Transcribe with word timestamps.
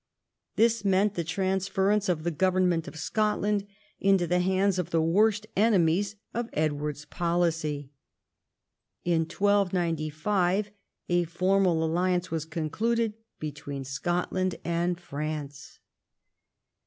This 0.55 0.83
meant 0.83 1.13
the 1.13 1.23
transference 1.23 2.09
of 2.09 2.23
the 2.23 2.31
government 2.31 2.87
of 2.87 2.95
Scotland 2.97 3.67
into 3.99 4.25
the 4.25 4.39
hands 4.39 4.79
of 4.79 4.89
the 4.89 4.99
Avorst 4.99 5.45
enemies 5.55 6.15
of 6.33 6.49
Edward's 6.53 7.05
policy. 7.05 7.91
In 9.05 9.19
1295 9.25 10.71
a 11.09 11.23
formal 11.25 11.83
alliance 11.83 12.31
was 12.31 12.45
concluded 12.45 13.13
betAveen 13.39 13.85
Scotland 13.85 14.55
and 14.65 14.99
France. 14.99 15.77